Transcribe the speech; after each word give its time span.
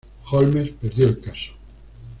Holmes 0.23 0.71
perdió 0.81 1.09
el 1.09 1.19
caso. 1.21 1.51